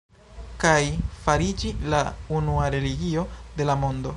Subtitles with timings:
[0.63, 0.79] Kaj
[1.25, 2.01] fariĝi la
[2.39, 3.27] unua religio
[3.61, 4.09] de la mondo.